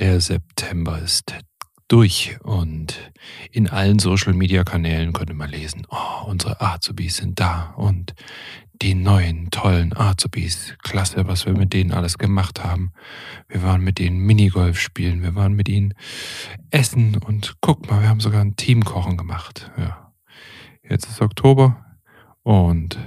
Der 0.00 0.18
September 0.18 0.98
ist 0.98 1.34
durch 1.88 2.38
und 2.42 3.12
in 3.52 3.68
allen 3.68 3.98
Social-Media-Kanälen 3.98 5.12
konnte 5.12 5.34
man 5.34 5.50
lesen, 5.50 5.86
oh, 5.90 6.24
unsere 6.24 6.58
Azubis 6.62 7.18
sind 7.18 7.38
da 7.38 7.74
und 7.76 8.14
die 8.80 8.94
neuen, 8.94 9.50
tollen 9.50 9.94
Azubis, 9.94 10.74
klasse, 10.82 11.28
was 11.28 11.44
wir 11.44 11.52
mit 11.52 11.74
denen 11.74 11.92
alles 11.92 12.16
gemacht 12.16 12.64
haben. 12.64 12.92
Wir 13.46 13.62
waren 13.62 13.82
mit 13.82 13.98
denen 13.98 14.20
Minigolf 14.20 14.80
spielen, 14.80 15.22
wir 15.22 15.34
waren 15.34 15.52
mit 15.52 15.68
ihnen 15.68 15.92
essen 16.70 17.18
und 17.18 17.56
guck 17.60 17.90
mal, 17.90 18.00
wir 18.00 18.08
haben 18.08 18.20
sogar 18.20 18.40
ein 18.40 18.56
Teamkochen 18.56 19.18
gemacht. 19.18 19.70
Ja. 19.76 20.14
Jetzt 20.82 21.10
ist 21.10 21.20
Oktober 21.20 21.84
und 22.42 22.98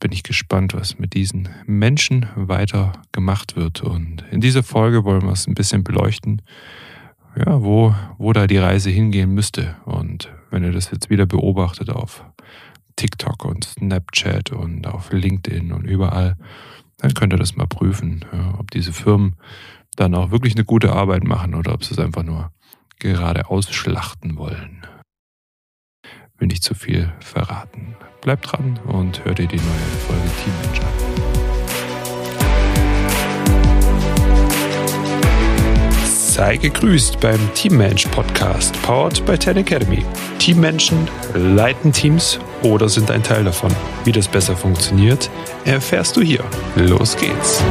bin 0.00 0.12
ich 0.12 0.22
gespannt, 0.22 0.74
was 0.74 0.98
mit 0.98 1.14
diesen 1.14 1.48
Menschen 1.66 2.26
weiter 2.34 2.92
gemacht 3.12 3.56
wird. 3.56 3.82
Und 3.82 4.24
in 4.30 4.40
dieser 4.40 4.62
Folge 4.62 5.04
wollen 5.04 5.22
wir 5.22 5.32
es 5.32 5.46
ein 5.46 5.54
bisschen 5.54 5.84
beleuchten, 5.84 6.42
ja, 7.36 7.62
wo, 7.62 7.94
wo 8.18 8.32
da 8.32 8.46
die 8.46 8.58
Reise 8.58 8.90
hingehen 8.90 9.32
müsste. 9.32 9.76
Und 9.84 10.32
wenn 10.50 10.64
ihr 10.64 10.72
das 10.72 10.90
jetzt 10.90 11.10
wieder 11.10 11.26
beobachtet 11.26 11.90
auf 11.90 12.24
TikTok 12.96 13.44
und 13.44 13.64
Snapchat 13.64 14.52
und 14.52 14.86
auf 14.86 15.12
LinkedIn 15.12 15.72
und 15.72 15.84
überall, 15.84 16.36
dann 16.98 17.14
könnt 17.14 17.34
ihr 17.34 17.38
das 17.38 17.56
mal 17.56 17.66
prüfen, 17.66 18.24
ja, 18.32 18.54
ob 18.58 18.70
diese 18.70 18.92
Firmen 18.92 19.36
dann 19.96 20.14
auch 20.14 20.30
wirklich 20.30 20.54
eine 20.54 20.64
gute 20.64 20.92
Arbeit 20.92 21.24
machen 21.24 21.54
oder 21.54 21.72
ob 21.74 21.84
sie 21.84 21.94
es 21.94 21.98
einfach 21.98 22.22
nur 22.22 22.52
gerade 22.98 23.50
ausschlachten 23.50 24.36
wollen. 24.36 24.86
Will 26.38 26.48
nicht 26.48 26.62
zu 26.62 26.74
viel 26.74 27.12
verraten. 27.20 27.96
Bleibt 28.20 28.52
dran 28.52 28.78
und 28.86 29.24
hört 29.24 29.38
ihr 29.38 29.46
die 29.46 29.56
neue 29.56 29.96
Folge 30.06 30.30
Team 30.42 30.52
Mensch 30.62 30.80
Sei 36.04 36.56
gegrüßt 36.58 37.18
beim 37.20 37.40
Teammensch 37.54 38.06
Podcast, 38.08 38.74
powered 38.82 39.24
by 39.24 39.38
Ten 39.38 39.56
Academy. 39.56 40.04
Teammenschen 40.38 41.08
leiten 41.32 41.90
Teams 41.92 42.38
oder 42.62 42.90
sind 42.90 43.10
ein 43.10 43.22
Teil 43.22 43.44
davon. 43.44 43.74
Wie 44.04 44.12
das 44.12 44.28
besser 44.28 44.54
funktioniert, 44.54 45.30
erfährst 45.64 46.14
du 46.14 46.20
hier. 46.20 46.44
Los 46.74 47.16
geht's. 47.16 47.62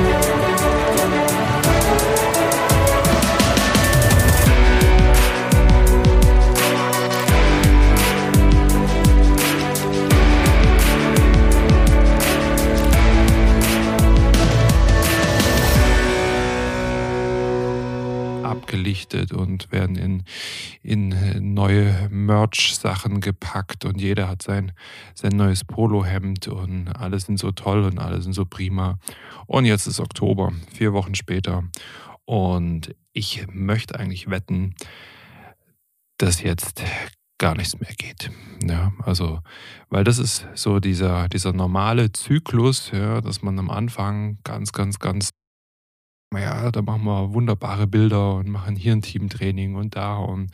Abgelichtet 18.45 19.33
und 19.33 19.71
werden 19.71 19.95
in, 19.95 20.23
in 20.81 21.53
neue 21.53 22.09
Merch-Sachen 22.09 23.21
gepackt 23.21 23.85
und 23.85 23.99
jeder 23.99 24.27
hat 24.29 24.41
sein, 24.41 24.71
sein 25.13 25.33
neues 25.33 25.63
Polohemd 25.63 26.47
und 26.47 26.89
alle 26.89 27.19
sind 27.19 27.39
so 27.39 27.51
toll 27.51 27.83
und 27.83 27.99
alle 27.99 28.21
sind 28.21 28.33
so 28.33 28.45
prima. 28.45 28.99
Und 29.47 29.65
jetzt 29.65 29.87
ist 29.87 29.99
Oktober, 29.99 30.51
vier 30.73 30.93
Wochen 30.93 31.15
später. 31.15 31.63
Und 32.25 32.95
ich 33.13 33.45
möchte 33.51 33.99
eigentlich 33.99 34.29
wetten, 34.29 34.75
dass 36.17 36.41
jetzt 36.41 36.83
gar 37.37 37.55
nichts 37.55 37.79
mehr 37.79 37.93
geht. 37.97 38.31
Ja, 38.63 38.93
also, 39.03 39.41
weil 39.89 40.03
das 40.03 40.17
ist 40.17 40.47
so 40.55 40.79
dieser, 40.79 41.27
dieser 41.27 41.53
normale 41.53 42.11
Zyklus, 42.11 42.91
ja, 42.91 43.21
dass 43.21 43.41
man 43.41 43.59
am 43.59 43.69
Anfang 43.69 44.39
ganz, 44.43 44.71
ganz, 44.71 44.99
ganz 44.99 45.29
ja, 46.33 46.71
da 46.71 46.81
machen 46.81 47.05
wir 47.05 47.33
wunderbare 47.33 47.87
Bilder 47.87 48.35
und 48.35 48.49
machen 48.49 48.75
hier 48.75 48.93
ein 48.93 49.01
Teamtraining 49.01 49.75
und 49.75 49.95
da 49.95 50.17
und 50.17 50.51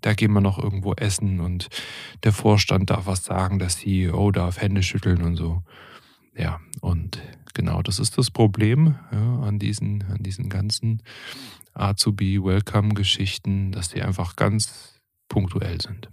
da 0.00 0.14
gehen 0.14 0.32
wir 0.32 0.40
noch 0.40 0.58
irgendwo 0.58 0.92
essen 0.94 1.40
und 1.40 1.68
der 2.22 2.32
Vorstand 2.32 2.90
darf 2.90 3.06
was 3.06 3.24
sagen, 3.24 3.58
der 3.58 3.68
CEO 3.68 4.30
darf 4.30 4.60
Hände 4.60 4.82
schütteln 4.82 5.22
und 5.22 5.36
so. 5.36 5.62
Ja, 6.36 6.60
und 6.80 7.22
genau 7.54 7.82
das 7.82 7.98
ist 7.98 8.18
das 8.18 8.30
Problem 8.30 8.96
ja, 9.12 9.40
an, 9.40 9.58
diesen, 9.58 10.04
an 10.10 10.22
diesen 10.22 10.48
ganzen 10.48 11.02
Azubi-Welcome-Geschichten, 11.74 13.72
dass 13.72 13.88
die 13.88 14.02
einfach 14.02 14.36
ganz 14.36 15.00
punktuell 15.28 15.80
sind. 15.80 16.10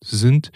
Sie 0.00 0.16
sind, 0.16 0.52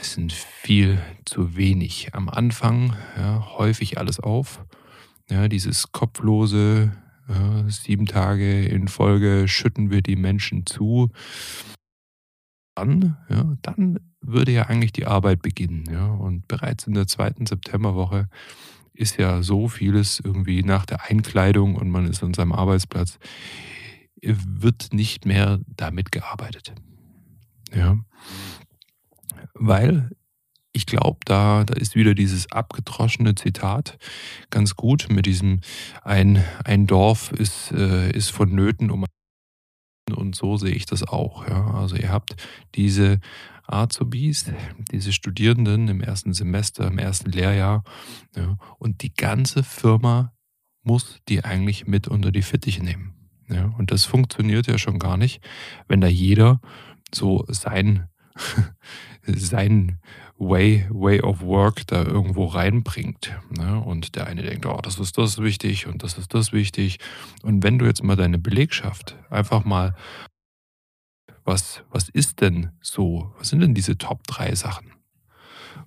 sind 0.00 0.32
viel 0.32 1.00
zu 1.24 1.56
wenig. 1.56 2.14
Am 2.14 2.28
Anfang 2.28 2.96
ja, 3.16 3.46
häufig 3.58 3.98
alles 3.98 4.20
auf 4.20 4.64
ja, 5.30 5.48
dieses 5.48 5.92
kopflose, 5.92 6.92
ja, 7.28 7.68
sieben 7.68 8.06
Tage 8.06 8.64
in 8.66 8.88
Folge 8.88 9.48
schütten 9.48 9.90
wir 9.90 10.02
die 10.02 10.16
Menschen 10.16 10.66
zu. 10.66 11.10
Dann, 12.74 13.16
ja, 13.28 13.56
dann 13.62 13.98
würde 14.20 14.52
ja 14.52 14.64
eigentlich 14.64 14.92
die 14.92 15.06
Arbeit 15.06 15.42
beginnen. 15.42 15.84
Ja. 15.90 16.06
Und 16.06 16.46
bereits 16.46 16.86
in 16.86 16.94
der 16.94 17.06
zweiten 17.06 17.46
Septemberwoche 17.46 18.28
ist 18.92 19.18
ja 19.18 19.42
so 19.42 19.68
vieles 19.68 20.20
irgendwie 20.20 20.62
nach 20.62 20.86
der 20.86 21.04
Einkleidung 21.04 21.76
und 21.76 21.90
man 21.90 22.06
ist 22.06 22.22
an 22.22 22.34
seinem 22.34 22.52
Arbeitsplatz, 22.52 23.18
wird 24.22 24.92
nicht 24.92 25.26
mehr 25.26 25.60
damit 25.66 26.12
gearbeitet. 26.12 26.74
Ja. 27.74 27.98
Weil 29.54 30.10
ich 30.76 30.84
glaube, 30.84 31.18
da, 31.24 31.64
da 31.64 31.74
ist 31.74 31.94
wieder 31.94 32.14
dieses 32.14 32.52
abgedroschene 32.52 33.34
Zitat 33.34 33.98
ganz 34.50 34.76
gut 34.76 35.08
mit 35.10 35.24
diesem 35.24 35.60
ein, 36.02 36.44
ein 36.64 36.86
Dorf 36.86 37.32
ist, 37.32 37.72
äh, 37.72 38.10
ist 38.10 38.30
vonnöten, 38.30 38.90
um 38.90 39.06
und 40.14 40.36
so 40.36 40.56
sehe 40.56 40.74
ich 40.74 40.86
das 40.86 41.02
auch. 41.02 41.48
Ja. 41.48 41.74
Also 41.74 41.96
ihr 41.96 42.10
habt 42.12 42.36
diese 42.76 43.18
Azubis, 43.66 44.44
diese 44.92 45.12
Studierenden 45.12 45.88
im 45.88 46.00
ersten 46.00 46.32
Semester, 46.32 46.86
im 46.86 46.98
ersten 46.98 47.32
Lehrjahr 47.32 47.82
ja, 48.36 48.56
und 48.78 49.02
die 49.02 49.12
ganze 49.12 49.64
Firma 49.64 50.32
muss 50.84 51.20
die 51.28 51.42
eigentlich 51.42 51.88
mit 51.88 52.06
unter 52.06 52.30
die 52.30 52.42
Fittiche 52.42 52.84
nehmen. 52.84 53.14
Ja. 53.48 53.74
Und 53.78 53.90
das 53.90 54.04
funktioniert 54.04 54.68
ja 54.68 54.78
schon 54.78 54.98
gar 54.98 55.16
nicht, 55.16 55.42
wenn 55.88 56.00
da 56.00 56.06
jeder 56.06 56.60
so 57.12 57.44
sein, 57.48 58.08
sein 59.26 59.98
Way, 60.38 60.86
Way 60.90 61.22
of 61.22 61.40
Work 61.40 61.86
da 61.86 62.02
irgendwo 62.02 62.46
reinbringt. 62.46 63.32
Ne? 63.50 63.80
Und 63.80 64.16
der 64.16 64.26
eine 64.26 64.42
denkt, 64.42 64.66
oh, 64.66 64.80
das 64.82 64.98
ist 64.98 65.16
das 65.16 65.38
wichtig 65.38 65.86
und 65.86 66.02
das 66.02 66.18
ist 66.18 66.34
das 66.34 66.52
wichtig. 66.52 66.98
Und 67.42 67.62
wenn 67.62 67.78
du 67.78 67.86
jetzt 67.86 68.02
mal 68.02 68.16
deine 68.16 68.38
Belegschaft 68.38 69.16
einfach 69.30 69.64
mal, 69.64 69.94
was, 71.44 71.82
was 71.90 72.08
ist 72.08 72.40
denn 72.40 72.70
so? 72.80 73.32
Was 73.38 73.48
sind 73.48 73.60
denn 73.60 73.74
diese 73.74 73.96
Top 73.96 74.26
3 74.26 74.54
Sachen? 74.54 74.92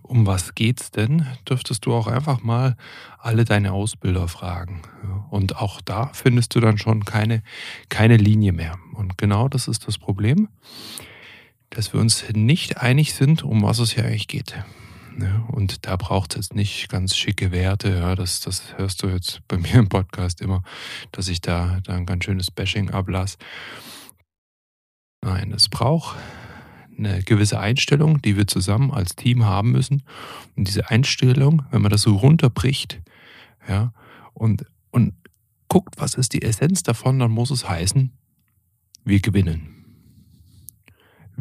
Um 0.02 0.26
was 0.26 0.56
geht's 0.56 0.90
denn? 0.90 1.28
Dürftest 1.48 1.86
du 1.86 1.94
auch 1.94 2.08
einfach 2.08 2.42
mal 2.42 2.76
alle 3.20 3.46
deine 3.46 3.74
Ausbilder 3.74 4.28
fragen. 4.28 4.82
Und 5.30 5.58
auch 5.58 5.82
da 5.82 6.10
findest 6.14 6.56
du 6.56 6.60
dann 6.60 6.78
schon 6.78 7.06
keine, 7.06 7.44
keine 7.90 8.18
Linie 8.18 8.54
mehr. 8.54 8.78
Und 8.96 9.18
genau 9.18 9.48
das 9.48 9.68
ist 9.68 9.88
das 9.88 9.98
Problem 9.98 10.48
dass 11.70 11.94
wir 11.94 12.00
uns 12.00 12.26
nicht 12.34 12.78
einig 12.78 13.14
sind, 13.14 13.44
um 13.44 13.62
was 13.64 13.80
es 13.80 13.94
hier 13.94 14.06
eigentlich 14.06 14.28
geht. 14.28 14.56
Und 15.52 15.86
da 15.86 15.96
braucht 15.98 16.32
es 16.32 16.38
jetzt 16.38 16.56
nicht 16.56 16.90
ganz 16.90 17.16
schicke 17.16 17.52
Werte. 17.52 17.90
Ja, 17.90 18.16
das, 18.16 18.40
das 18.40 18.78
hörst 18.78 19.04
du 19.04 19.08
jetzt 19.08 19.42
bei 19.48 19.58
mir 19.58 19.76
im 19.76 19.90
Podcast 19.90 20.42
immer, 20.42 20.64
dass 21.12 21.28
ich 21.28 21.42
da, 21.42 21.80
da 21.84 21.96
ein 21.96 22.06
ganz 22.06 22.26
schönes 22.26 22.52
Bashing 22.52 22.90
ablasse. 22.90 23.38
Nein, 25.22 25.52
es 25.52 25.68
braucht 25.68 26.16
eine 26.98 27.22
gewisse 27.24 27.60
Einstellung, 27.60 28.22
die 28.22 28.38
wir 28.38 28.48
zusammen 28.48 28.92
als 28.92 29.16
Team 29.16 29.46
haben 29.46 29.72
müssen. 29.72 30.04
Und 30.56 30.68
diese 30.68 30.90
Einstellung, 30.90 31.64
wenn 31.72 31.82
man 31.82 31.92
das 31.92 32.04
so 32.04 32.16
runterbricht, 32.16 33.02
ja, 33.68 33.94
und, 34.34 34.66
und 34.92 35.14
guckt, 35.68 35.96
was 35.98 36.14
ist 36.14 36.34
die 36.34 36.42
Essenz 36.42 36.84
davon, 36.84 37.20
dann 37.20 37.32
muss 37.32 37.52
es 37.52 37.68
heißen, 37.68 38.12
wir 39.04 39.20
gewinnen 39.20 39.79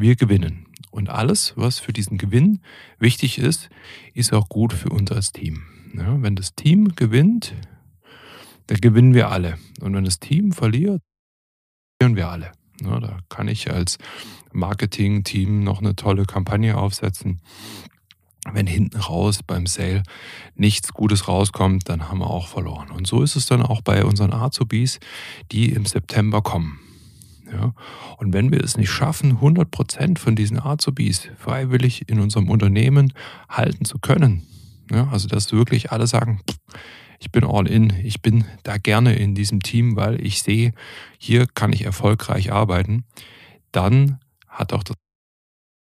wir 0.01 0.17
gewinnen. 0.17 0.67
Und 0.91 1.11
alles, 1.11 1.53
was 1.57 1.79
für 1.79 1.93
diesen 1.93 2.19
Gewinn 2.19 2.61
wichtig 2.99 3.39
ist, 3.39 3.69
ist 4.15 4.33
auch 4.33 4.49
gut 4.49 4.73
für 4.73 4.89
uns 4.89 5.13
als 5.13 5.33
Team. 5.33 5.63
Ja, 5.95 6.21
wenn 6.23 6.37
das 6.37 6.55
Team 6.55 6.95
gewinnt, 6.97 7.55
dann 8.67 8.81
gewinnen 8.81 9.15
wir 9.15 9.31
alle. 9.31 9.59
Und 9.81 9.95
wenn 9.95 10.05
das 10.05 10.21
Team 10.21 10.53
verliert, 10.53 11.03
verlieren 11.99 12.17
wir 12.17 12.29
alle. 12.29 12.53
Ja, 12.83 13.01
da 13.01 13.19
kann 13.29 13.49
ich 13.49 13.71
als 13.71 13.99
Marketing-Team 14.53 15.65
noch 15.65 15.81
eine 15.81 15.97
tolle 15.97 16.25
Kampagne 16.25 16.77
aufsetzen. 16.77 17.41
Wenn 18.53 18.67
hinten 18.67 18.99
raus 18.99 19.43
beim 19.43 19.67
Sale 19.67 20.03
nichts 20.55 20.93
Gutes 20.93 21.29
rauskommt, 21.29 21.89
dann 21.89 22.09
haben 22.09 22.19
wir 22.19 22.31
auch 22.31 22.49
verloren. 22.49 22.91
Und 22.91 23.07
so 23.07 23.23
ist 23.23 23.37
es 23.37 23.47
dann 23.47 23.63
auch 23.63 23.83
bei 23.83 24.05
unseren 24.05 24.33
Azubis, 24.33 25.01
die 25.53 25.73
im 25.73 25.85
September 25.85 26.41
kommen. 26.41 26.81
Ja? 27.53 27.75
Und 28.17 28.33
wenn 28.33 28.51
wir 28.51 28.63
es 28.63 28.77
nicht 28.77 28.91
schaffen, 28.91 29.33
100 29.33 29.71
Prozent 29.71 30.19
von 30.19 30.37
diesen 30.37 30.61
Azubis 30.61 31.29
freiwillig 31.39 32.09
in 32.09 32.21
unserem 32.21 32.51
Unternehmen 32.51 33.13
halten 33.49 33.85
zu 33.85 33.99
können, 33.99 34.43
ja? 34.91 35.09
also 35.09 35.29
dass 35.29 35.53
wirklich 35.53 35.93
alle 35.93 36.07
sagen, 36.07 36.41
ich 37.21 37.33
bin 37.33 37.45
all 37.45 37.67
in, 37.67 37.93
ich 38.05 38.23
bin 38.23 38.45
da 38.63 38.79
gerne 38.79 39.15
in 39.15 39.35
diesem 39.35 39.61
Team, 39.61 39.97
weil 39.97 40.25
ich 40.25 40.43
sehe, 40.43 40.73
hier 41.19 41.47
kann 41.47 41.73
ich 41.73 41.85
erfolgreich 41.85 42.53
arbeiten, 42.53 43.05
dann 43.73 44.21
hat 44.47 44.73
auch 44.73 44.85
das 44.85 44.97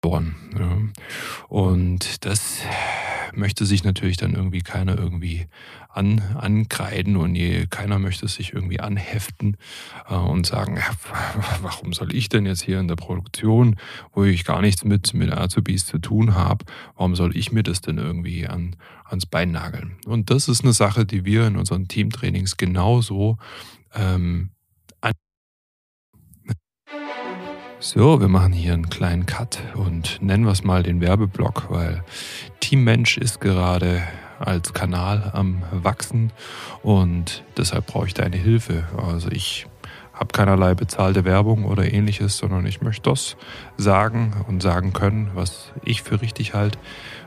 verloren. 0.02 0.34
Ja. 0.58 0.78
Und 1.48 2.24
das 2.24 2.60
möchte 3.34 3.66
sich 3.66 3.84
natürlich 3.84 4.16
dann 4.16 4.34
irgendwie 4.34 4.60
keiner 4.60 4.98
irgendwie 4.98 5.46
an, 5.88 6.20
ankreiden 6.34 7.16
und 7.16 7.34
je, 7.34 7.66
keiner 7.66 7.98
möchte 7.98 8.28
sich 8.28 8.52
irgendwie 8.52 8.80
anheften 8.80 9.56
äh, 10.08 10.14
und 10.14 10.46
sagen, 10.46 10.78
warum 11.62 11.92
soll 11.92 12.14
ich 12.14 12.28
denn 12.28 12.46
jetzt 12.46 12.62
hier 12.62 12.80
in 12.80 12.88
der 12.88 12.96
Produktion, 12.96 13.76
wo 14.12 14.24
ich 14.24 14.44
gar 14.44 14.60
nichts 14.60 14.84
mit, 14.84 15.14
mit 15.14 15.32
Azubis 15.32 15.86
zu 15.86 15.98
tun 15.98 16.34
habe, 16.34 16.64
warum 16.96 17.16
soll 17.16 17.36
ich 17.36 17.52
mir 17.52 17.62
das 17.62 17.80
denn 17.80 17.98
irgendwie 17.98 18.46
an, 18.46 18.76
ans 19.04 19.26
Bein 19.26 19.52
nageln? 19.52 19.96
Und 20.06 20.30
das 20.30 20.48
ist 20.48 20.64
eine 20.64 20.72
Sache, 20.72 21.06
die 21.06 21.24
wir 21.24 21.46
in 21.46 21.56
unseren 21.56 21.88
Teamtrainings 21.88 22.56
genauso 22.56 23.38
ähm, 23.94 24.50
So, 27.88 28.20
wir 28.20 28.26
machen 28.26 28.52
hier 28.52 28.72
einen 28.72 28.90
kleinen 28.90 29.26
Cut 29.26 29.60
und 29.76 30.20
nennen 30.20 30.44
wir 30.44 30.50
es 30.50 30.64
mal 30.64 30.82
den 30.82 31.00
Werbeblock, 31.00 31.66
weil 31.70 32.02
Team 32.58 32.82
Mensch 32.82 33.16
ist 33.16 33.40
gerade 33.40 34.02
als 34.40 34.74
Kanal 34.74 35.30
am 35.32 35.62
Wachsen 35.70 36.32
und 36.82 37.44
deshalb 37.56 37.86
brauche 37.86 38.08
ich 38.08 38.12
deine 38.12 38.38
Hilfe. 38.38 38.88
Also 39.00 39.30
ich 39.30 39.68
habe 40.12 40.32
keinerlei 40.32 40.74
bezahlte 40.74 41.24
Werbung 41.24 41.64
oder 41.64 41.90
ähnliches, 41.92 42.36
sondern 42.38 42.66
ich 42.66 42.82
möchte 42.82 43.08
das 43.08 43.36
sagen 43.76 44.32
und 44.48 44.64
sagen 44.64 44.92
können, 44.92 45.30
was 45.34 45.70
ich 45.84 46.02
für 46.02 46.20
richtig 46.20 46.54
halte, 46.54 46.80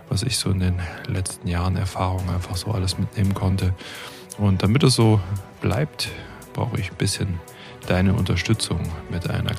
was 0.09 0.23
ich 0.23 0.37
so 0.37 0.51
in 0.51 0.59
den 0.59 0.79
letzten 1.07 1.47
Jahren 1.47 1.77
Erfahrung 1.77 2.29
einfach 2.29 2.57
so 2.57 2.71
alles 2.71 2.99
mitnehmen 2.99 3.33
konnte. 3.33 3.73
Und 4.37 4.61
damit 4.61 4.83
es 4.83 4.93
so 4.93 5.21
bleibt, 5.61 6.09
brauche 6.51 6.77
ich 6.81 6.91
ein 6.91 6.97
bisschen 6.97 7.39
deine 7.87 8.13
Unterstützung 8.13 8.81
mit 9.09 9.29
einer 9.29 9.53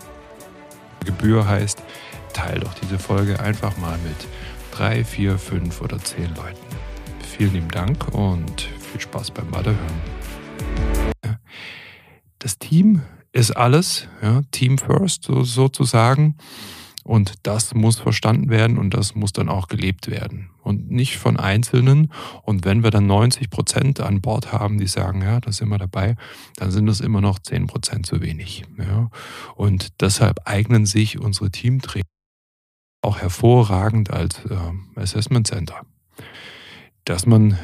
Gebühr 1.05 1.47
heißt, 1.47 1.83
teile 2.33 2.61
doch 2.61 2.75
diese 2.75 2.99
Folge 2.99 3.41
einfach 3.41 3.77
mal 3.79 3.99
mit 3.99 4.29
drei, 4.71 5.05
vier, 5.05 5.39
fünf 5.39 5.81
oder 5.81 5.99
zehn 5.99 6.35
Leuten. 6.35 6.59
Vielen 7.37 7.55
lieben 7.55 7.71
Dank 7.71 8.09
und 8.15 8.69
viel 8.93 9.01
Spaß 9.01 9.31
beim 9.31 9.53
Weiterhören. 9.53 10.01
Das 12.39 12.59
Team 12.59 13.03
ist 13.33 13.51
alles, 13.57 14.09
ja, 14.23 14.43
Team 14.51 14.79
First 14.79 15.25
so, 15.25 15.43
sozusagen. 15.43 16.37
Und 17.05 17.35
das 17.45 17.75
muss 17.75 17.99
verstanden 17.99 18.51
werden 18.51 18.79
und 18.79 18.93
das 18.93 19.15
muss 19.15 19.33
dann 19.33 19.49
auch 19.49 19.69
gelebt 19.69 20.11
werden. 20.11 20.51
Und 20.63 20.91
nicht 20.91 21.17
von 21.17 21.39
Einzelnen. 21.39 22.13
Und 22.43 22.65
wenn 22.65 22.83
wir 22.83 22.91
dann 22.91 23.07
90 23.07 23.49
Prozent 23.49 24.01
an 24.01 24.21
Bord 24.21 24.53
haben, 24.53 24.79
die 24.79 24.87
sagen, 24.87 25.23
ja, 25.23 25.41
da 25.41 25.51
sind 25.51 25.71
wir 25.71 25.79
dabei, 25.79 26.17
dann 26.57 26.71
sind 26.71 26.87
das 26.87 27.01
immer 27.01 27.21
noch 27.21 27.39
10 27.39 27.67
Prozent 27.67 28.07
zu 28.07 28.21
wenig. 28.21 28.65
Ja. 28.79 29.11
Und 29.55 30.01
deshalb 30.01 30.41
eignen 30.45 30.85
sich 30.87 31.19
unsere 31.19 31.51
Teamtrainer 31.51 32.05
auch 33.03 33.19
hervorragend 33.19 34.11
als 34.11 34.45
äh, 34.45 34.57
Assessment 34.97 35.47
Center. 35.47 35.81
Dass 37.05 37.25
man 37.25 37.59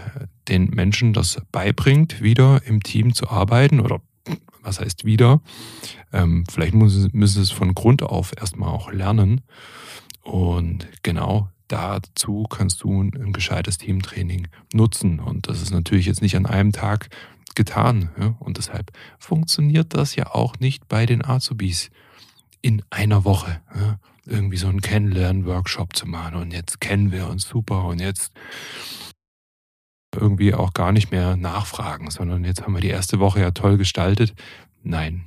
den 0.48 0.70
Menschen 0.70 1.12
das 1.12 1.42
beibringt, 1.52 2.22
wieder 2.22 2.62
im 2.64 2.82
Team 2.82 3.14
zu 3.14 3.28
arbeiten 3.28 3.80
oder 3.80 4.00
was 4.66 4.80
heißt 4.80 5.04
wieder? 5.04 5.40
Ähm, 6.12 6.44
vielleicht 6.50 6.74
muss, 6.74 7.08
müssen 7.12 7.34
sie 7.34 7.42
es 7.42 7.50
von 7.50 7.74
Grund 7.74 8.02
auf 8.02 8.32
erstmal 8.36 8.70
auch 8.70 8.92
lernen. 8.92 9.42
Und 10.22 10.88
genau 11.02 11.48
dazu 11.68 12.44
kannst 12.44 12.82
du 12.82 13.02
ein, 13.02 13.32
gescheites 13.32 13.78
Teamtraining 13.78 14.48
nutzen. 14.72 15.20
Und 15.20 15.48
das 15.48 15.62
ist 15.62 15.70
natürlich 15.70 16.06
jetzt 16.06 16.22
nicht 16.22 16.36
an 16.36 16.46
einem 16.46 16.72
Tag 16.72 17.08
getan. 17.54 18.10
Ja? 18.18 18.34
Und 18.40 18.58
deshalb 18.58 18.92
funktioniert 19.18 19.94
das 19.94 20.16
ja 20.16 20.34
auch 20.34 20.58
nicht 20.58 20.88
bei 20.88 21.06
den 21.06 21.24
Azubis 21.24 21.90
in 22.60 22.82
einer 22.90 23.24
Woche. 23.24 23.60
Ja? 23.74 23.98
Irgendwie 24.24 24.56
so 24.56 24.66
einen 24.66 24.80
Kennenlernen-Workshop 24.80 25.94
zu 25.94 26.06
machen. 26.06 26.36
Und 26.36 26.52
jetzt 26.52 26.80
kennen 26.80 27.12
wir 27.12 27.28
uns 27.28 27.44
super 27.44 27.84
und 27.84 28.00
jetzt 28.00 28.32
irgendwie 30.16 30.54
auch 30.54 30.72
gar 30.72 30.92
nicht 30.92 31.10
mehr 31.10 31.36
nachfragen, 31.36 32.10
sondern 32.10 32.44
jetzt 32.44 32.62
haben 32.62 32.74
wir 32.74 32.80
die 32.80 32.88
erste 32.88 33.18
Woche 33.18 33.40
ja 33.40 33.50
toll 33.50 33.76
gestaltet. 33.76 34.34
Nein. 34.82 35.24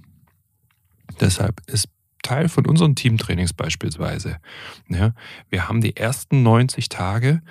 Deshalb 1.20 1.62
ist 1.68 1.90
Teil 2.22 2.50
von 2.50 2.66
unseren 2.66 2.96
Teamtrainings 2.96 3.54
beispielsweise. 3.54 4.38
Ja, 4.88 5.14
wir 5.50 5.68
haben 5.68 5.82
die 5.82 5.96
ersten 5.96 6.44
90 6.44 6.90
Tage, 6.90 7.42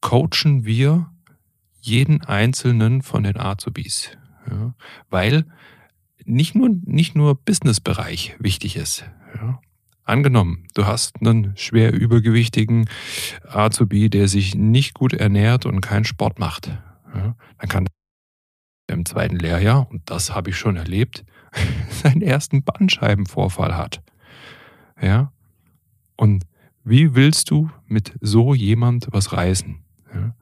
coachen 0.00 0.64
wir 0.64 1.10
jeden 1.80 2.22
einzelnen 2.22 3.02
von 3.02 3.22
den 3.22 3.38
Azubis. 3.38 4.10
Ja, 4.50 4.74
weil 5.10 5.44
nicht 6.24 6.54
nur, 6.54 6.70
nicht 6.84 7.14
nur 7.14 7.34
Businessbereich 7.34 8.36
wichtig 8.38 8.76
ist. 8.76 9.04
Ja. 9.34 9.60
Angenommen, 10.08 10.64
du 10.72 10.86
hast 10.86 11.20
einen 11.20 11.52
schwer 11.58 11.92
übergewichtigen 11.92 12.88
Azubi, 13.46 14.08
der 14.08 14.26
sich 14.26 14.54
nicht 14.54 14.94
gut 14.94 15.12
ernährt 15.12 15.66
und 15.66 15.82
keinen 15.82 16.06
Sport 16.06 16.38
macht. 16.38 16.68
Ja, 17.14 17.36
dann 17.58 17.68
kann 17.68 17.86
im 18.86 19.04
zweiten 19.04 19.36
Lehrjahr, 19.36 19.86
und 19.90 20.08
das 20.08 20.34
habe 20.34 20.48
ich 20.48 20.56
schon 20.56 20.76
erlebt, 20.76 21.26
seinen 21.90 22.22
ersten 22.22 22.64
Bandscheibenvorfall 22.64 23.76
hat. 23.76 24.00
Ja? 24.98 25.30
Und 26.16 26.44
wie 26.84 27.14
willst 27.14 27.50
du 27.50 27.68
mit 27.84 28.14
so 28.22 28.54
jemand 28.54 29.08
was 29.10 29.34
reißen? 29.34 29.84
Ja? 30.14 30.34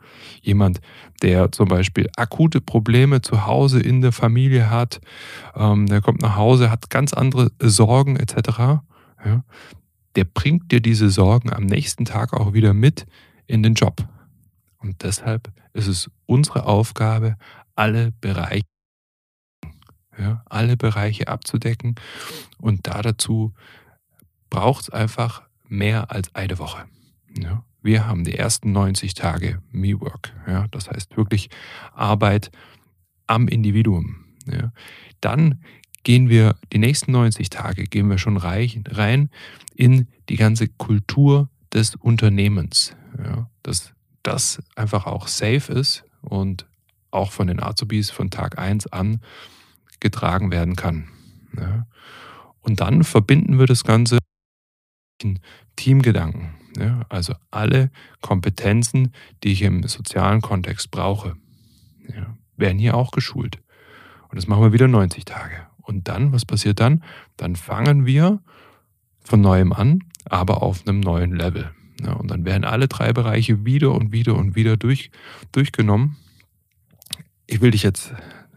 Jemand, 0.43 0.79
der 1.23 1.51
zum 1.51 1.67
Beispiel 1.67 2.09
akute 2.17 2.61
Probleme 2.61 3.21
zu 3.21 3.47
Hause 3.47 3.81
in 3.81 4.01
der 4.01 4.13
Familie 4.13 4.71
hat, 4.71 5.01
ähm, 5.57 5.87
der 5.87 6.03
kommt 6.03 6.23
nach 6.23 6.37
Hause, 6.37 6.71
hat 6.71 6.89
ganz 6.89 7.13
andere 7.13 7.51
Sorgen 7.59 8.15
etc 8.15 8.85
ja, 9.25 9.45
der 10.15 10.25
bringt 10.25 10.73
dir 10.73 10.81
diese 10.81 11.11
Sorgen 11.11 11.53
am 11.53 11.65
nächsten 11.65 12.05
Tag 12.05 12.33
auch 12.33 12.53
wieder 12.53 12.75
mit 12.75 13.07
in 13.47 13.63
den 13.63 13.75
Job. 13.75 14.09
Und 14.79 15.03
deshalb 15.03 15.53
ist 15.73 15.87
es 15.87 16.11
unsere 16.27 16.67
Aufgabe, 16.67 17.37
alle 17.75 18.13
Bereiche, 18.21 18.65
ja, 20.19 20.43
alle 20.47 20.77
Bereiche 20.77 21.29
abzudecken. 21.29 21.97
Und 22.59 22.87
da 22.87 23.03
dazu 23.03 23.53
braucht 24.49 24.85
es 24.85 24.91
einfach 24.91 25.43
mehr 25.69 26.11
als 26.11 26.35
eine 26.35 26.59
Woche. 26.59 26.85
Ja. 27.39 27.65
Wir 27.83 28.07
haben 28.07 28.25
die 28.25 28.35
ersten 28.35 28.73
90 28.73 29.15
Tage 29.15 29.63
Me-Work. 29.71 30.33
Ja, 30.49 30.67
das 30.69 30.91
heißt 30.91 31.17
wirklich 31.17 31.51
Arbeit 31.93 32.51
am 33.27 33.47
Individuum. 33.47 34.25
Ja. 34.47 34.73
Dann 35.21 35.63
gehen 36.07 36.29
wir 36.29 36.55
die 36.73 36.79
nächsten 36.79 37.11
90 37.11 37.51
Tage, 37.51 37.83
gehen 37.83 38.09
wir 38.09 38.17
schon 38.17 38.37
rein 38.37 39.29
in 39.75 40.07
die 40.29 40.37
ganze 40.37 40.69
Kultur 40.69 41.51
des 41.73 41.97
Unternehmens. 41.97 42.95
Ja, 43.19 43.51
dass 43.65 43.93
das 44.23 44.63
einfach 44.77 45.07
auch 45.07 45.27
safe 45.27 45.73
ist 45.73 46.05
und 46.23 46.69
auch 47.11 47.33
von 47.33 47.49
den 47.49 47.61
Azubis 47.61 48.11
von 48.11 48.31
Tag 48.31 48.57
1 48.57 48.87
an 48.93 49.21
getragen 49.99 50.53
werden 50.53 50.77
kann. 50.77 51.09
Ja. 51.59 51.89
Und 52.61 52.79
dann 52.79 53.03
verbinden 53.03 53.59
wir 53.59 53.67
das 53.67 53.83
Ganze 53.83 54.19
in 55.21 55.41
Teamgedanken. 55.75 56.55
Ja, 56.79 57.01
also 57.09 57.35
alle 57.51 57.91
Kompetenzen, 58.21 59.13
die 59.43 59.51
ich 59.51 59.63
im 59.63 59.83
sozialen 59.89 60.41
Kontext 60.41 60.93
brauche, 60.93 61.35
ja, 62.15 62.37
werden 62.57 62.79
hier 62.79 62.95
auch 62.97 63.11
geschult. 63.11 63.59
Und 64.29 64.37
das 64.37 64.47
machen 64.47 64.63
wir 64.63 64.73
wieder 64.73 64.87
90 64.87 65.25
Tage. 65.25 65.67
Und 65.87 66.09
dann, 66.09 66.33
was 66.33 66.45
passiert 66.45 66.81
dann? 66.81 67.03
Dann 67.37 67.55
fangen 67.55 68.07
wir 68.07 68.41
von 69.23 69.41
neuem 69.41 69.73
an, 69.73 70.01
aber 70.25 70.63
auf 70.63 70.87
einem 70.87 71.01
neuen 71.01 71.35
Level. 71.35 71.71
Ja, 72.03 72.13
und 72.13 72.31
dann 72.31 72.45
werden 72.45 72.65
alle 72.65 72.89
drei 72.89 73.13
Bereiche 73.13 73.65
wieder 73.65 73.93
und 73.93 74.13
wieder 74.13 74.35
und 74.35 74.57
wieder 74.57 74.77
durch, 74.77 75.11
durchgenommen. 75.53 76.17
Ich 77.47 77.61
will 77.61 77.71
dich 77.71 77.85
jetzt, 77.85 78.13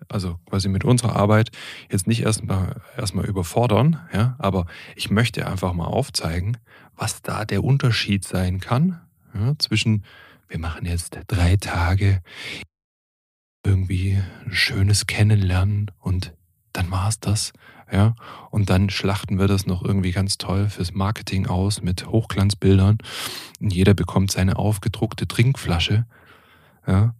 also 0.10 0.40
quasi 0.50 0.68
mit 0.70 0.84
unserer 0.84 1.16
Arbeit, 1.16 1.52
jetzt 1.92 2.08
nicht 2.08 2.24
erstmal 2.24 2.82
erstmal 2.98 3.26
überfordern, 3.26 4.00
ja, 4.12 4.36
aber 4.40 4.66
ich 4.96 5.12
möchte 5.12 5.48
einfach 5.48 5.74
mal 5.74 5.86
aufzeigen, 5.86 6.58
was 6.96 7.22
da 7.22 7.46
der 7.46 7.64
Unterschied 7.64 8.26
sein 8.26 8.60
kann 8.60 9.00
ja, 9.34 9.54
zwischen, 9.60 10.04
wir 10.48 10.60
machen 10.60 10.86
jetzt 10.86 11.20
drei 11.28 11.56
Tage 11.56 12.22
irgendwie 13.64 14.18
ein 14.46 14.52
schönes 14.52 15.06
Kennenlernen 15.06 15.92
und 16.00 16.34
dann 16.74 16.92
war 16.92 17.08
es 17.10 17.20
das. 17.20 17.54
Ja, 17.92 18.14
und 18.52 18.70
dann 18.70 18.92
schlachten 18.92 19.40
wir 19.40 19.48
das 19.48 19.66
noch 19.66 19.84
irgendwie 19.84 20.12
ganz 20.12 20.38
toll 20.38 20.70
fürs 20.70 20.94
Marketing 20.94 21.48
aus 21.48 21.82
mit 21.82 22.06
Hochglanzbildern. 22.06 23.00
Und 23.60 23.74
jeder 23.74 23.96
bekommt 23.96 24.30
seine 24.32 24.58
aufgedruckte 24.58 25.28
Trinkflasche. 25.28 26.06
Ja, 26.86 27.16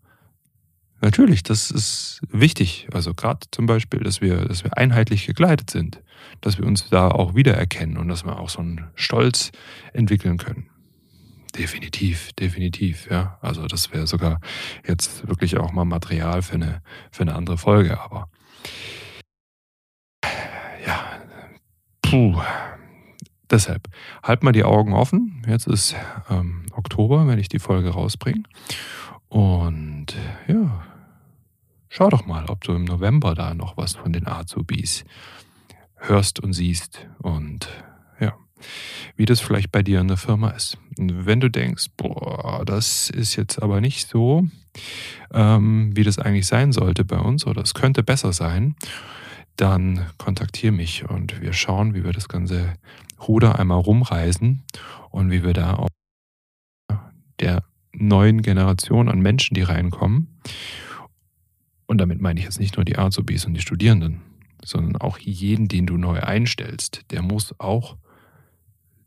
natürlich, 1.02 1.42
das 1.42 1.72
ist 1.72 2.22
wichtig. 2.30 2.88
Also 2.94 3.16
gerade 3.16 3.48
zum 3.52 3.66
Beispiel, 3.66 4.02
dass 4.02 4.22
wir, 4.22 4.46
dass 4.46 4.64
wir 4.64 4.78
einheitlich 4.78 5.26
gekleidet 5.26 5.72
sind, 5.72 6.02
dass 6.42 6.60
wir 6.60 6.66
uns 6.66 6.88
da 6.90 7.10
auch 7.10 7.34
wiedererkennen 7.34 7.98
und 7.98 8.08
dass 8.08 8.24
wir 8.24 8.40
auch 8.40 8.50
so 8.50 8.60
einen 8.60 8.86
Stolz 8.94 9.52
entwickeln 9.94 10.38
können. 10.38 10.70
definitiv, 11.56 12.32
definitiv, 12.34 13.10
ja. 13.10 13.38
Also 13.42 13.66
das 13.68 13.92
wäre 13.92 14.08
sogar 14.08 14.40
jetzt 14.88 15.28
wirklich 15.28 15.58
auch 15.58 15.72
mal 15.72 15.86
Material 15.86 16.42
für 16.42 16.56
eine, 16.56 16.82
für 17.12 17.24
eine 17.24 17.36
andere 17.36 17.58
Folge, 17.58 18.00
aber 18.00 18.30
ja, 20.86 21.20
puh. 22.10 22.42
Deshalb, 23.50 23.88
halt 24.22 24.44
mal 24.44 24.52
die 24.52 24.64
Augen 24.64 24.94
offen. 24.94 25.44
Jetzt 25.48 25.68
ist 25.68 25.96
ähm, 26.30 26.66
Oktober, 26.72 27.28
wenn 27.28 27.40
ich 27.40 27.50
die 27.50 27.60
Folge 27.60 27.90
rausbringe. 27.90 28.44
Und 29.28 30.08
ja, 30.48 30.84
schau 31.88 32.10
doch 32.10 32.26
mal, 32.26 32.46
ob 32.46 32.64
du 32.64 32.74
im 32.74 32.84
November 32.84 33.34
da 33.34 33.54
noch 33.54 33.76
was 33.76 33.96
von 33.96 34.14
den 34.14 34.28
Azubis 34.28 35.04
hörst 35.96 36.40
und 36.40 36.54
siehst. 36.54 37.08
Und 37.20 37.68
ja, 38.20 38.36
wie 39.16 39.26
das 39.26 39.40
vielleicht 39.40 39.72
bei 39.72 39.82
dir 39.82 40.00
in 40.00 40.08
der 40.08 40.18
Firma 40.18 40.50
ist. 40.52 40.78
Und 40.98 41.26
wenn 41.26 41.40
du 41.40 41.50
denkst, 41.50 41.88
boah, 41.98 42.64
das 42.66 43.10
ist 43.10 43.36
jetzt 43.36 43.62
aber 43.62 43.82
nicht 43.82 44.08
so, 44.08 44.48
ähm, 45.34 45.96
wie 45.96 46.04
das 46.04 46.20
eigentlich 46.20 46.46
sein 46.46 46.72
sollte 46.72 47.04
bei 47.04 47.18
uns, 47.18 47.48
oder 47.48 47.64
es 47.64 47.74
könnte 47.74 48.04
besser 48.04 48.32
sein, 48.32 48.76
dann 49.60 50.06
kontaktiere 50.18 50.72
mich 50.72 51.10
und 51.10 51.42
wir 51.42 51.54
schauen, 51.54 51.94
wie 51.94 52.04
wir 52.04 52.14
das 52.14 52.30
ganze 52.30 52.74
Ruder 53.28 53.60
einmal 53.60 53.80
rumreisen 53.80 54.64
und 55.10 55.32
wie 55.32 55.44
wir 55.44 55.54
da 55.54 55.76
auch 55.76 55.90
der 57.40 57.64
neuen 57.94 58.42
Generation 58.42 59.10
an 59.10 59.20
Menschen, 59.20 59.56
die 59.56 59.62
reinkommen, 59.62 60.40
und 61.90 61.98
damit 61.98 62.22
meine 62.22 62.40
ich 62.40 62.46
jetzt 62.46 62.60
nicht 62.60 62.78
nur 62.78 62.86
die 62.86 63.00
Azubis 63.00 63.46
und 63.46 63.56
die 63.56 63.62
Studierenden, 63.62 64.22
sondern 64.64 64.96
auch 64.98 65.18
jeden, 65.18 65.68
den 65.68 65.88
du 65.88 65.98
neu 65.98 66.20
einstellst, 66.20 67.02
der 67.10 67.24
muss 67.24 67.56
auch 67.58 67.98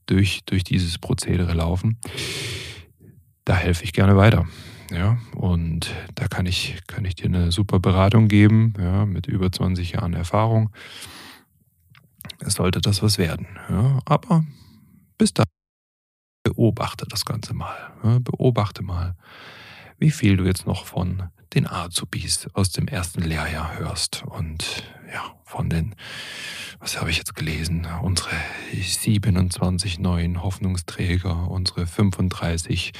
durch, 0.06 0.40
durch 0.46 0.64
dieses 0.64 0.98
Prozedere 0.98 1.52
laufen. 1.52 1.98
Da 3.44 3.56
helfe 3.56 3.84
ich 3.84 3.92
gerne 3.92 4.16
weiter. 4.16 4.46
Ja, 4.90 5.18
und 5.34 5.90
da 6.14 6.28
kann 6.28 6.46
ich, 6.46 6.78
kann 6.86 7.04
ich 7.04 7.14
dir 7.14 7.26
eine 7.26 7.50
super 7.50 7.80
Beratung 7.80 8.28
geben, 8.28 8.74
ja, 8.78 9.06
mit 9.06 9.26
über 9.26 9.50
20 9.50 9.92
Jahren 9.92 10.12
Erfahrung. 10.12 10.70
Es 12.40 12.54
sollte 12.54 12.80
das 12.80 13.02
was 13.02 13.18
werden. 13.18 13.46
Ja, 13.70 14.00
aber 14.04 14.44
bis 15.16 15.32
dahin 15.32 15.50
beobachte 16.42 17.06
das 17.08 17.24
Ganze 17.24 17.54
mal. 17.54 17.76
Ja, 18.04 18.18
beobachte 18.18 18.82
mal, 18.82 19.16
wie 19.98 20.10
viel 20.10 20.36
du 20.36 20.44
jetzt 20.44 20.66
noch 20.66 20.86
von 20.86 21.30
den 21.54 21.66
Azubis 21.66 22.48
aus 22.54 22.70
dem 22.70 22.88
ersten 22.88 23.22
Lehrjahr 23.22 23.78
hörst 23.78 24.24
und 24.24 24.84
ja, 25.12 25.34
von 25.44 25.68
den, 25.68 25.94
was 26.80 26.98
habe 26.98 27.10
ich 27.10 27.18
jetzt 27.18 27.34
gelesen, 27.34 27.86
unsere 28.02 28.30
27 28.72 29.98
neuen 29.98 30.42
Hoffnungsträger, 30.42 31.50
unsere 31.50 31.86
35 31.86 32.92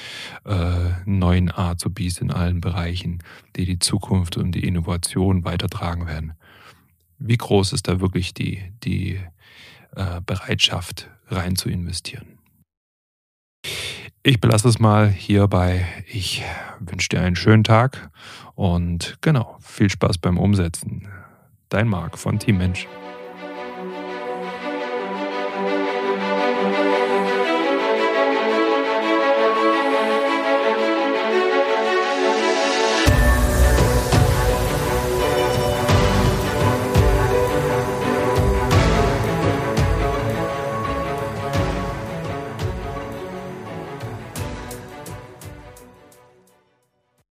äh, 0.45 0.91
neuen 1.07 1.51
Azubis 1.51 2.19
in 2.19 2.31
allen 2.31 2.61
Bereichen, 2.61 3.23
die 3.57 3.65
die 3.65 3.79
Zukunft 3.79 4.37
und 4.37 4.53
die 4.53 4.67
Innovation 4.67 5.45
weitertragen 5.45 6.07
werden. 6.07 6.35
Wie 7.19 7.39
groß 7.39 7.73
ist 7.73 7.89
da 7.89 8.01
wirklich 8.01 8.35
die, 8.35 8.63
die 8.85 9.19
äh, 9.97 10.21
Bereitschaft 10.27 11.09
rein 11.29 11.57
zu 11.57 11.71
investieren? 11.71 12.39
Ich 14.25 14.41
belasse 14.41 14.69
es 14.69 14.79
mal 14.79 15.09
hierbei. 15.09 15.85
Ich 16.07 16.45
wünsche 16.79 17.09
dir 17.09 17.23
einen 17.23 17.35
schönen 17.35 17.65
Tag 17.65 18.11
und 18.55 19.19
genau, 19.21 19.57
viel 19.61 19.91
Spaß 19.91 20.19
beim 20.19 20.39
Umsetzen. 20.39 21.09
Dein 21.69 21.89
Marc 21.89 22.17
von 22.17 22.39
Team 22.39 22.59
Mensch. 22.59 22.87